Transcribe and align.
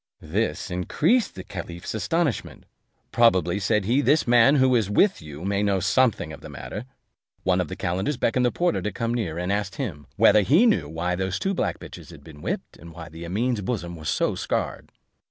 This 0.19 0.71
increased 0.71 1.35
the 1.35 1.43
caliph's 1.43 1.93
astonishment: 1.93 2.65
"Probably," 3.11 3.59
said 3.59 3.85
he, 3.85 4.01
"this 4.01 4.25
man 4.27 4.55
who 4.55 4.73
is 4.75 4.89
with 4.89 5.21
you 5.21 5.45
may 5.45 5.61
know 5.61 5.79
something 5.79 6.33
of 6.33 6.41
the 6.41 6.49
matter." 6.49 6.85
One 7.43 7.61
of 7.61 7.67
the 7.67 7.75
calenders 7.75 8.17
beckoned 8.17 8.43
the 8.43 8.51
porter 8.51 8.81
to 8.81 8.91
come 8.91 9.13
near; 9.13 9.37
and 9.37 9.51
asked 9.53 9.75
him, 9.75 10.07
whether 10.15 10.41
he 10.41 10.65
knew 10.65 10.89
why 10.89 11.13
those 11.15 11.37
two 11.37 11.53
black 11.53 11.77
bitches 11.77 12.09
had 12.09 12.23
been 12.23 12.41
whipped, 12.41 12.77
and 12.77 12.93
why 12.93 13.09
Amene's 13.09 13.61
bosom 13.61 13.95
was 13.95 14.09
so 14.09 14.33
scarred. 14.33 14.91